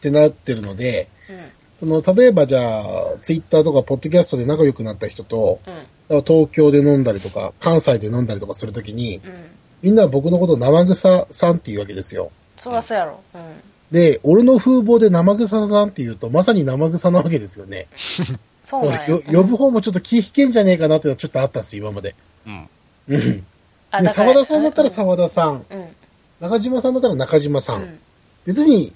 [0.00, 1.36] てなってるので、うん
[1.78, 2.84] その、例えばじゃあ、
[3.20, 5.74] ツイッターとかポッドキャストで仲良くなった人と、うん
[6.08, 12.30] 東京で飲んだりとか、関西で飲んだりとかするときに、うんみんな僕のことを生臭さんって言うわけですよ。
[12.56, 13.40] そらそうやろうん
[13.92, 17.86] で、俺の風貌で生臭さんって言うと、まさに生臭なわけですよね。
[18.64, 22.16] そうなん呼ぶ方もちょっと気引けんじゃねえかなっていうのはちょっとあったんですよ、今まで。
[22.46, 22.68] うん。
[23.08, 23.46] うん。
[23.90, 25.88] で、あだから沢田さんだったら沢田さん、うん
[26.38, 27.74] 中島さんだったら中島さ。
[27.74, 27.98] うんん
[28.44, 28.92] 別に、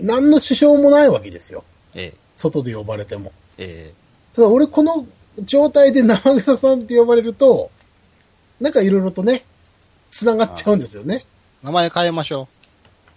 [0.00, 1.64] 何の支障もないわけですよ。
[1.94, 3.32] え外で呼ばれても。
[3.58, 3.94] え、え
[4.34, 5.06] ただ俺この
[5.40, 7.70] 状態で生臭さんって呼ばれると、
[8.60, 9.44] なんかいろいろとね、
[10.10, 11.24] 繋がっちゃうんですよね。
[11.62, 12.48] え、名前変えましょ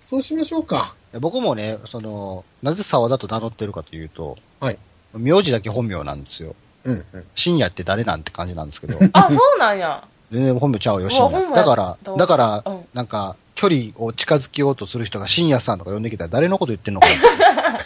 [0.01, 0.95] そうしましょうか。
[1.13, 1.19] う。
[1.19, 4.77] 僕もね、その、なぜ沢田と名乗ってるかというと、はい。
[5.13, 6.55] 名字だけ本名なんですよ。
[6.83, 7.25] うん、うん。
[7.35, 11.55] 深夜って誰なんて感じなんですけど、 あそうなんや全然本名ちゃうよ、深夜。
[11.55, 17.79] だからだからうん、なんか、距離を近づけようとする人が深夜さんとか呼んできたら誰のこと言ってんのかな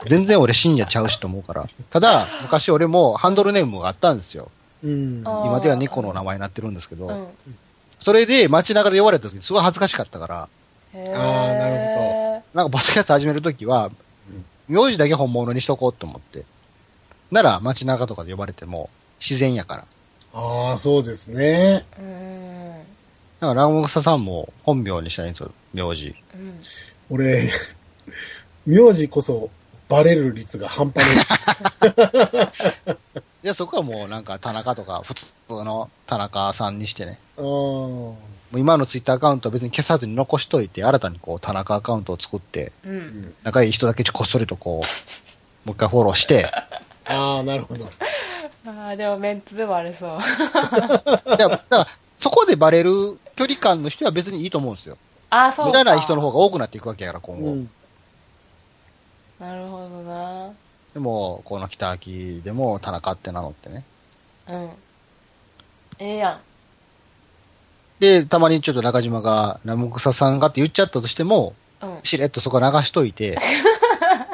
[0.08, 1.68] 全然俺深夜ちゃうしと思うから。
[1.90, 4.50] ただ、昔俺もハンドルネームがあったんですよ。
[4.82, 5.20] うん。
[5.20, 7.26] 今では猫の名前になってるんですけど、うん
[8.04, 10.48] それで街中で呼ばれた時すごい恥ずかしかったから、
[10.92, 11.68] へあーな
[12.36, 13.90] るなんかポッドキャスト始めるときは、
[14.68, 16.44] 名字だけ本物にしとこうと思って。
[17.30, 19.84] なら街中とかで呼ばれても自然やから。
[20.34, 21.84] ああ、そうですね。
[21.98, 22.64] うん
[23.40, 26.14] だからラゴムサさんも本名にしたいんですよ、名字。
[26.34, 26.60] うん
[27.10, 27.50] 俺、
[28.66, 29.50] 名字こそ
[29.88, 31.22] バレる率が半端な
[32.42, 32.96] い。
[33.44, 35.26] で、そこはもうなんか田中とか普通
[35.64, 37.18] の田中さんにしてね。
[37.36, 38.16] あーも
[38.54, 46.50] う今のツイッターアカウントは別に消さずに残しといて、新たにこう田中アカウントを作って、うん仲いい人だけこっそりとこう、もう一回フォローして、
[47.04, 47.90] ああ、なるほど。
[48.66, 50.20] あーでもメンツでバレそう い
[51.38, 51.86] やだから
[52.18, 54.96] そこでバレる距離感の人は別にいいと思うんですよ。
[55.30, 57.50] あそうか知らない人の方が多くなっていくわけやから、今後。
[57.50, 57.70] うん。
[59.40, 60.50] なるほどな
[60.94, 63.84] でも、この北秋でも田中って名乗ってね。
[64.48, 64.70] うん
[65.98, 66.40] ええやん
[68.00, 70.48] で、たまにちょっと中島が、ナムクサさんが？
[70.48, 73.38] って言っちゃったとしても、うんしれっとそこ流しといて、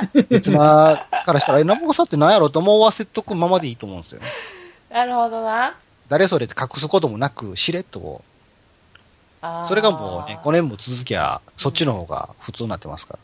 [0.29, 4.27] 別なからしたら、え、ナムクサって何やろうと思わせとくままでいいと思うんですよね。
[4.91, 5.75] なるほどな
[6.09, 8.23] 誰それって隠すこともなく、しれっと
[9.69, 13.19] それがもうね、5年も続きゃ、そっちの方が普通になってますから。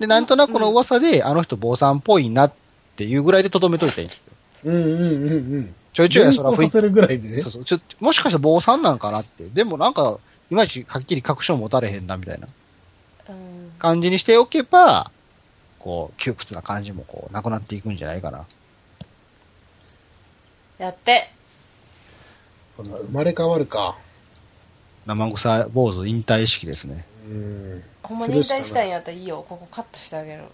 [0.00, 2.52] で、なんとなくの噂で、あの人坊さんっぽいなっ
[2.96, 4.22] ていうぐらいで留めといたらいいんですよ。
[4.64, 5.74] うんうんうんうん。
[5.92, 7.52] ちょいちょい連その雰囲気想させるぐらいでねそう。
[7.52, 7.64] そう。
[7.64, 9.44] ちょ、もしかしたら坊さんなんかなって。
[9.44, 10.18] でもなんか、
[10.50, 12.48] いまいちはっきり確証持たれへんな、みたいな
[13.28, 15.10] うん感じにしておけば、
[15.78, 18.44] こう、窮屈な感じもこう、なくなっていくんじゃないかな。
[20.78, 21.30] やって
[22.76, 23.96] こんな生まれ変わるか。
[25.06, 27.04] 生臭坊主引退式ですね。
[27.26, 27.82] うん。
[28.02, 30.44] ほんまに引退したいんんやったらいいよここカットしてあげる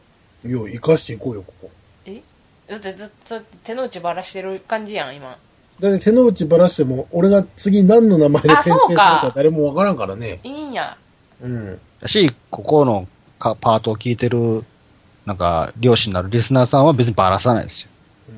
[0.44, 1.70] いや、生かしていこうよ、ここ。
[2.06, 2.22] え？
[2.66, 5.37] だってずっと手の内ばらしてる感じやん今
[5.80, 10.38] だって手の内ばらしても、俺が次何の名前であ転生するか誰もわからんからね。
[10.42, 10.96] いいんや
[11.42, 11.80] うん。
[12.00, 13.06] だし、ここの
[13.38, 14.64] かパートを聞いてる、
[15.26, 17.88] なんか、両親になるリスナーさんは別にばらさないですよ。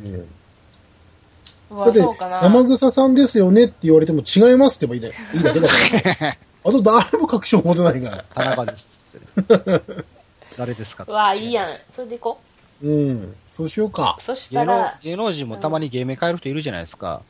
[0.06, 0.14] うん。
[0.14, 5.68] うだってわそうか、な生草さんですよねって言われても違いますって言えばいいだ いいだけだ
[6.14, 6.36] から。
[6.64, 8.24] あと誰も確証持てないから。
[8.34, 8.88] 田中です
[9.38, 10.04] って。
[10.56, 11.04] 誰ですか？
[11.08, 12.40] うわいいやんそれでいこ
[12.82, 13.34] うん。
[13.48, 14.22] そうしようかう。
[14.22, 17.22] そし芸能たら、芸能人もたまに芸名変える人いるじゃないですか。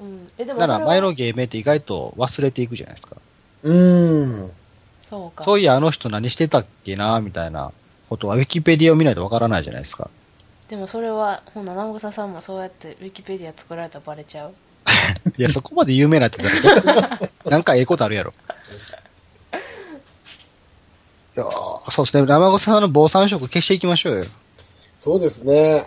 [0.00, 3.16] うん、えでもならそれは前の芸名って意外と忘れていくじゃないですか。
[3.62, 4.50] うん。
[5.02, 5.44] そうか。
[5.44, 7.72] そういや、あの人何してたっけな、みたいな
[8.08, 10.10] ことは、ウィキペディアを見ないとわからないじゃないですか。
[10.68, 14.54] でもそれは、ほな、南草さんもそうやってウィキペディア作られたらバレちゃう。
[15.36, 18.32] いや、そこまで有名なって言ったら、 なんかええことあるやろ。
[21.36, 22.26] いやーそうですね。
[22.26, 24.26] 生草さんの防災色消していきましょうよ。
[24.98, 25.86] そうですね。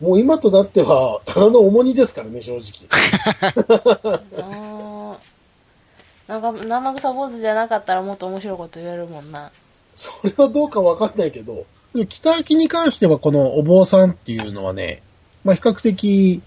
[0.00, 2.88] もう今となっては、ただの重荷ですからね、正直。
[6.26, 9.50] なんか、生草坊主じゃなかったらもっと面白いこと言えるもんな。
[9.94, 15.02] それはどうかわかんないけど、でも北秋に関してはこのお坊さんっていうのはね、
[15.44, 16.42] まあ比較的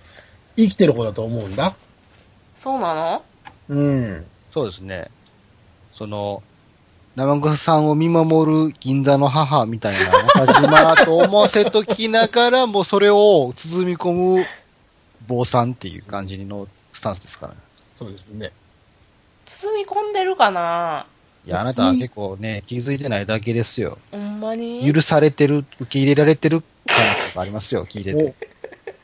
[0.57, 1.75] 生きてる方だと思うんだ。
[2.55, 3.23] そうなの？
[3.69, 4.25] うん。
[4.51, 5.09] そうですね。
[5.95, 6.41] その、
[7.15, 10.11] 生草さんを見守る銀座の母みたいな
[10.45, 14.45] 中島と思わせときながら、もうそれを包み込む
[15.27, 17.59] 坊さんっていう感じのスタンスですからね。
[17.93, 18.51] そうですね。
[19.45, 21.07] 包み込んでるかな？
[21.47, 23.97] いや、あなたは結構ね、気づいてないだけですよ。
[24.11, 24.91] ほんまに？
[24.93, 26.97] 許されてる、受け入れられてる感
[27.29, 28.33] とかありますよ、聞いてて。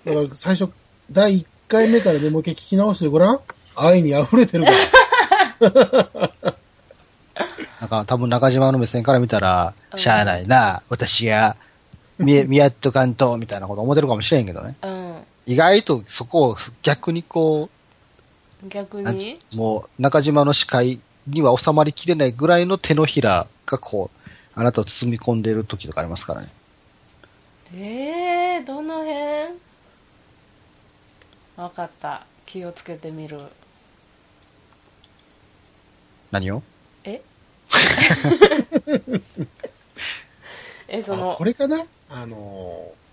[0.06, 0.70] おだから最初、
[1.10, 3.40] 第1回目からね、もう一回聞き直してごらん。
[3.76, 4.78] 愛に溢れてるから。
[7.80, 11.56] なんか多分中島の目線から見たら、うんしゃあないな、私が、
[12.20, 14.76] 見、見やっとかんと、みたいなこと思ってるかもしれんけどね。
[14.82, 15.16] うん。
[15.46, 17.70] 意外とそこを逆にこ
[18.66, 19.40] う、逆に？
[19.56, 24.20] もう中島の視界には収まりきれないぐらいの手のひらがこう、
[24.56, 26.50] あなたを包み込んでいる時とかありますからね。
[27.76, 29.14] えー、どの辺？
[31.58, 32.26] わかった。
[32.46, 33.40] 気をつけてみる。
[36.32, 36.62] 何を？
[37.04, 37.22] え？
[40.88, 41.84] え、そのあこ、れかな？
[42.10, 43.04] あのー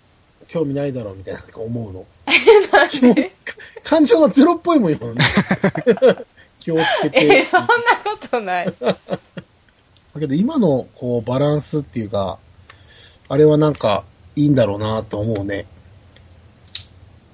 [0.47, 2.05] 興味ないだろうみたいななんか思うの。
[2.89, 3.15] 気も
[3.85, 5.23] 感情がゼロっぽいもんよ、ね。
[6.59, 7.37] 気をつけて。
[7.37, 7.67] え、そんな
[8.31, 8.65] ことない。
[8.65, 12.39] だけど今のこうバランスっていうか、
[13.27, 14.03] あれはなんか
[14.35, 15.65] いいんだろうなと思うね。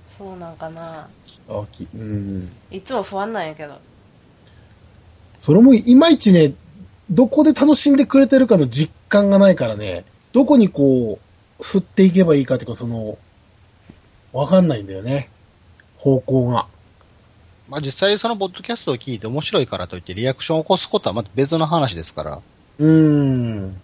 [0.07, 1.07] そうなんかな。
[1.49, 2.49] あきうん。
[2.71, 3.75] いつも不安なんやけど。
[5.37, 6.53] それもいまいちね、
[7.09, 11.19] どこで楽しんでくれてるかの実感がないからね、どこにこ
[11.59, 13.17] う、振っていけばいいかっていうか、その、
[14.33, 15.29] わかんないんだよね。
[15.97, 16.67] 方向が。
[17.69, 22.41] まあ実際そのポッドキャストを聞いて面白いからといってリアクションを起こすことはまた別の話ですから、
[22.79, 23.81] うーん。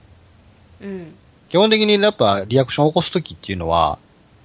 [0.82, 1.14] うん。
[1.50, 4.00] 基本的にやっぱリアクションを起こすときっていうのは、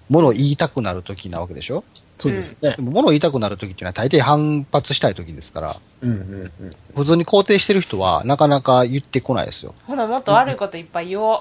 [0.09, 1.85] ものを言いたくなるときなわけでしょ？
[2.19, 2.83] そうですねで。
[2.83, 6.73] も物を言いたくなるときっていうのは大抵反発したいときですから、うんうんうん。
[6.97, 9.75] 普通に肯定してる人はなかなか言ってこないですよ。
[9.87, 11.41] ほな、もっと悪いこといっぱい言おう。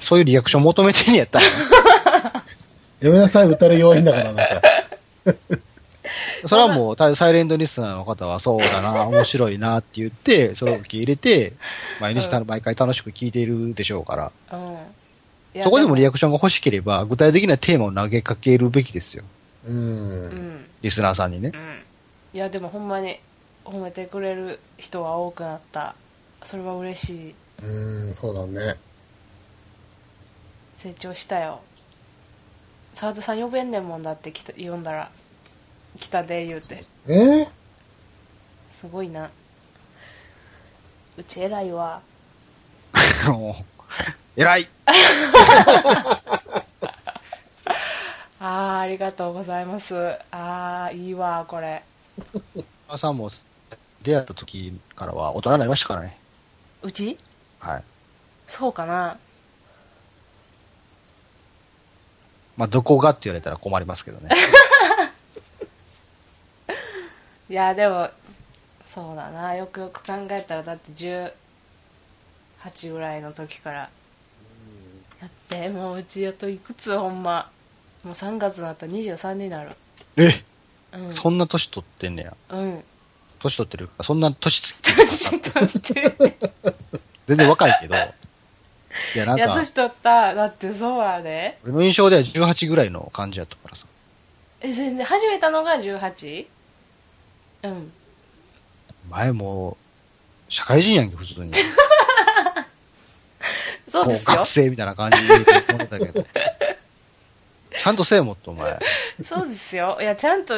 [0.00, 1.44] そういうリアクション求めてんやったら、
[3.00, 4.44] やめなさい、打たれ弱いんだから、なんか。
[6.46, 11.52] それはもうたサイレントリスナーの方はそうだな、面白いなって言って、 それを受け入れて、
[12.00, 15.62] 毎日た毎回楽しく聞いているでしょうから、うん。
[15.62, 19.24] そこでもリアククションが欲しければ、具体的なテーマを投げかけるべきですよ。
[19.66, 19.70] う。
[19.70, 20.66] うんん。
[20.82, 21.52] リスナーさんにね。
[21.54, 21.82] うん。
[22.34, 23.20] いや、でもほんまに
[23.64, 25.94] 褒めてくれる人は多くなった。
[26.42, 27.34] それは嬉しい。
[27.62, 28.76] うん、そうだね。
[30.78, 31.60] 成長したよ。
[32.94, 35.10] 沢田さん呼べんねんもんだって呼んだら。
[35.98, 36.84] 来たで言うて。
[37.08, 37.12] え？
[37.42, 37.48] ー、
[38.80, 39.30] すごいな。
[41.16, 42.00] うち偉いわ。
[43.28, 43.64] もう
[44.36, 49.94] 偉い あー、ありがとうございます。
[50.30, 51.82] あー、いいわ、これ。
[52.88, 53.30] 朝も
[54.02, 56.18] 出会った時からは大人になりましたからね。
[56.82, 57.16] うち？
[57.60, 57.84] はい。
[58.48, 59.16] そうかな
[62.56, 64.30] まあ、どこがって言われたら困りますけどね。
[67.50, 68.08] いや、でも、
[68.94, 69.54] そうだな。
[69.54, 71.32] よくよく考えたら、だって18
[72.92, 73.90] ぐらいの時から。
[75.20, 77.50] やって、もううちあといくつほんま。
[78.02, 79.70] もう3月になったら23になる。
[80.16, 80.42] え？
[80.92, 81.12] うん。
[81.12, 82.36] そんな年取ってんねや。
[82.50, 82.84] うん。
[83.40, 86.16] 年取ってるか、そんな年つ年取って。
[87.26, 87.94] 全然若いけど。
[87.94, 87.98] い
[89.18, 90.34] や、なんいや、か、年取った。
[90.34, 91.58] だってそうやで。
[91.64, 93.86] 俺の印象では18ぐらいの感じやったからさ。
[94.60, 96.46] え、全然、始めたのが 18?
[97.64, 97.92] うん。
[99.10, 99.76] 前も
[100.48, 101.52] う、社会人やんけ、普通に。
[103.88, 104.46] そうですよ学。
[104.46, 106.26] 生みたいな感じで思ってたけど。
[107.76, 108.78] ちゃんとせえもっと、お前。
[109.24, 109.98] そうですよ。
[110.00, 110.54] いや、ちゃんと、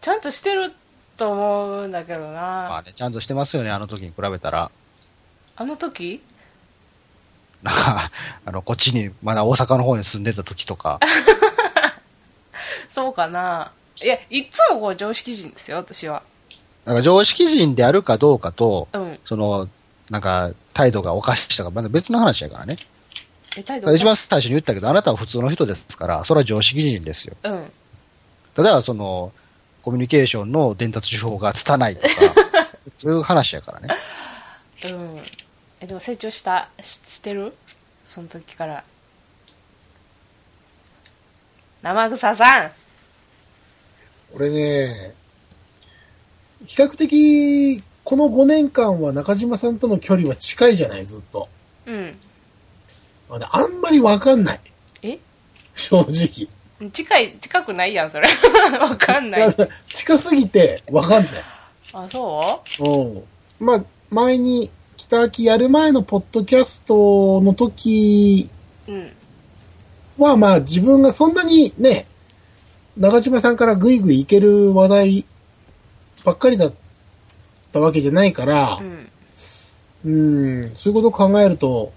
[0.00, 0.72] ちゃんとしてる
[1.16, 2.32] と思うんだけどな。
[2.32, 4.70] まあね、ちゃんとしてますよね、あの時に比べたら。
[5.56, 6.22] あの時？
[7.62, 8.10] なんか、
[8.44, 10.98] あの、こっちに、まだ大阪の方に住んでた時とか、
[12.90, 16.22] そうかないや、いつもこう常識人ですよ、私は。
[16.84, 19.18] なんか常識人であるかどうかと、うん。
[19.24, 19.68] その、
[20.10, 22.78] なんか、態度がおかしいとか、まだ別の話やからね。
[23.56, 27.36] え、態度一番最初に言ったけど、あなたは普通の人ですから、それは常識人ですよ。
[27.44, 27.70] うん。
[28.54, 29.32] ただ、その、
[29.82, 32.08] コミュニケーションの伝達手法が拙いとか、
[32.98, 33.88] そういう話やからね。
[34.84, 35.22] うん。
[35.80, 37.52] え、でも成長した、ししてる？
[38.04, 38.84] その時から。
[41.82, 42.70] 生草さん
[44.34, 45.14] 俺ね、
[46.66, 51.48] 比較的、この5年間は中島さんとの距離は近いじゃない、ずっと。
[51.86, 52.14] うん。
[53.50, 54.60] あんまりわかんない。
[55.02, 55.18] え？
[55.74, 56.90] 正直。
[56.90, 58.28] 近い、近くないやん、それ。
[58.78, 59.40] わかんない。
[59.40, 61.32] だから近すぎてわかんない。
[61.92, 62.88] あ、そう？
[62.88, 63.22] ん。
[63.64, 68.48] まあ、前に、北秋やる前のポッドキャストの時
[68.86, 69.12] ううん。
[70.18, 72.06] は、まあ自分がそんなにね、
[72.96, 75.24] 長島さんからぐいぐいいける話題
[76.24, 76.72] ばっかりだっ
[77.72, 79.08] たわけじゃないからう、ん。
[80.04, 80.10] う
[80.66, 81.92] ん、そういうことを考えると、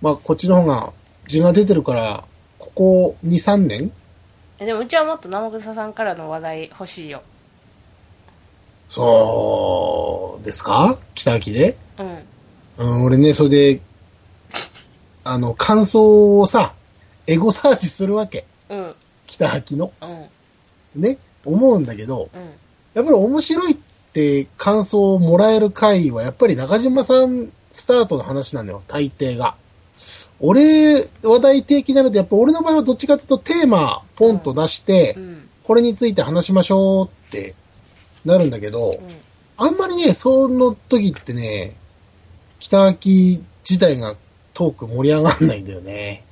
[0.00, 0.92] まあこっちの方が
[1.26, 2.24] 字が出てるから、
[2.58, 3.92] ここ2、3年？
[4.58, 7.22] え、でもうちはもっと生草さんからの話題欲しいよ。
[8.88, 10.98] そうですか？
[11.14, 11.76] 北秋で？
[11.98, 12.18] うん。
[12.78, 13.80] うん、俺ね、それで、
[15.22, 16.72] あの、感想をさ、
[17.26, 18.46] エゴサーチするわけ。
[18.68, 18.94] うん。
[19.26, 19.92] 北秋の。
[20.00, 21.02] うん。
[21.02, 22.50] ね、思うんだけど、うん。
[22.94, 23.76] やっぱり面白いっ
[24.12, 29.54] て感想をもらえる回は、やっぱり中島さんスタートの話なんだよ、大抵が。
[30.40, 35.48] 俺、話題提起なので、やっぱ俺の場合はどっちかというとテーマ、ポンと出してう、ん。
[35.62, 37.54] これについて話しましょうって
[38.24, 39.16] なるんだけど、うん。
[39.56, 41.76] あんまりね、その時ってね、
[42.58, 44.16] 北秋自体が
[44.54, 46.24] トーク盛り上がんないんだよね。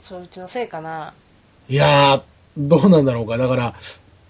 [0.00, 1.12] それうちのせいかな
[1.68, 2.22] いやー、
[2.56, 3.36] どうなんだろうか。
[3.36, 3.74] だから、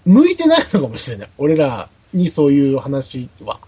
[0.05, 1.29] 向いてないのかもしれない。
[1.37, 3.59] 俺らにそういう話は。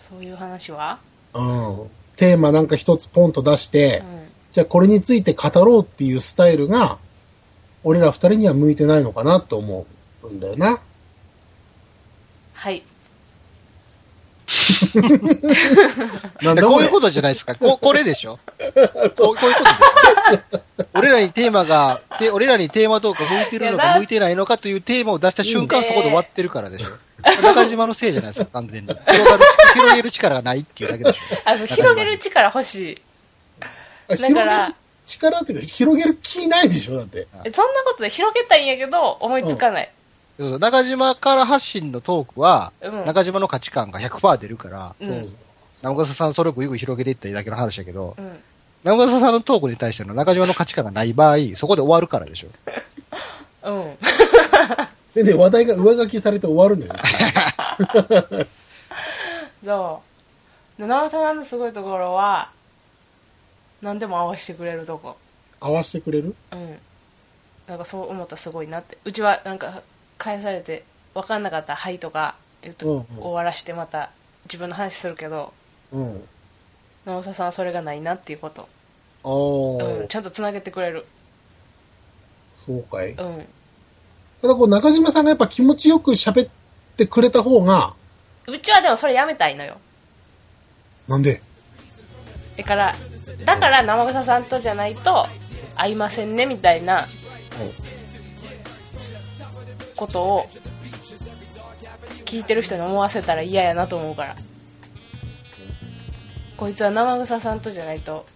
[0.00, 0.98] そういう話は？
[1.34, 1.90] うん。
[2.16, 4.28] テーマなんか一つポンと出して、うん。
[4.52, 6.98] じゃあこれについて語ろうっていうスタイルが、
[7.84, 9.86] 俺ら二人には向いてないのかなと思
[10.22, 10.80] うんだよな。
[12.54, 12.82] はい。
[16.42, 17.54] なんだこういうことじゃないですか。
[17.54, 18.38] ここれでしょ
[19.16, 19.64] こうこういうこ
[20.26, 20.67] とでしょ
[20.98, 26.88] 俺らにテーマが、で俺らにテーマトークが向いてるのか向いてないのかというテーマを出した瞬間そこで終わってるからでしょ。
[27.42, 28.94] 中島のせいじゃないですか、完全に。
[28.94, 31.20] 広がる、広げる力がないっていうだけでしょ。
[31.44, 32.96] あの、広げる力欲しい。
[34.08, 37.26] あだから広げる力っていうか、広げる気ないでしょだって。
[37.44, 39.90] えそんなことで広げたいんやけど、思いつかない。
[40.38, 43.04] そうそう中島から発信のトークは、うん。
[43.06, 45.28] 中島の価値観が100%出るから、うんそう。
[45.82, 48.38] 長笠さんそれをぐいぐい広げていっただけの話だけど、うん。
[48.84, 52.48] 長笠さんのトークに対しての中島の価値観がない場合、そこで終わるからでしょ。
[53.70, 53.96] うん。
[55.14, 56.94] でね、話題が上書きされて終わるんだよ。
[59.64, 60.02] そ
[60.78, 60.80] う。
[60.80, 62.50] で直さんのすごいところは、
[63.82, 65.16] 何でも合わせてくれるとこ。
[65.60, 66.36] 合わせてくれる？
[66.52, 66.78] うん。
[67.66, 68.96] なんかそう思ったらすごいなって。
[69.04, 69.82] うちはなんか
[70.18, 74.10] 返されて分かんなかったら「はい」とか言ってうんうん終わらしてまた
[74.44, 75.52] 自分の話するけど、
[75.92, 76.28] うん。
[77.08, 78.62] 直ささんはそれがないなっていうこと。
[78.62, 78.66] あ
[79.24, 80.08] あ、うん。
[80.08, 81.04] ちゃんとつなげてくれる。
[82.64, 83.12] そうかい。
[83.12, 83.46] うん。
[84.42, 86.50] ただこう中島さんがやっぱ気持ちよく喋っ
[86.96, 87.94] てくれた方が、
[88.46, 89.78] うちはでもそれやめたいのよ。
[91.08, 91.42] なんで？
[92.56, 92.94] だから、
[93.44, 95.26] だから生草さんとじゃないと
[95.76, 97.08] 会いませんねみたいな
[99.96, 100.46] ことを
[102.24, 104.36] 聞いてる人に思わせたら嫌やなと思うから。
[106.58, 108.26] こいつは生草さんとじゃないと、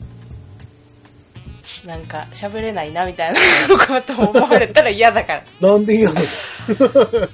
[1.85, 3.41] なんか喋れないなみたいな
[3.87, 5.45] ことを思われたら嫌だから。
[5.61, 6.27] なんで嫌なの？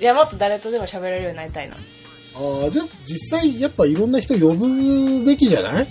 [0.00, 1.74] いや、もっと誰とでも喋れるようになりたいの。
[1.74, 5.88] ああ、じゃあ実際やっぱいろんな人呼ぶべきじゃない？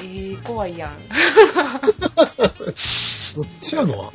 [0.00, 0.92] えー、怖いやん。
[3.34, 4.12] どっちやの？